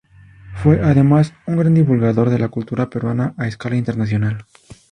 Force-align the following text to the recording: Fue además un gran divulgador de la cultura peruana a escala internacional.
Fue 0.55 0.81
además 0.83 1.31
un 1.45 1.57
gran 1.57 1.75
divulgador 1.75 2.31
de 2.31 2.39
la 2.39 2.49
cultura 2.49 2.89
peruana 2.89 3.35
a 3.37 3.47
escala 3.47 3.75
internacional. 3.75 4.47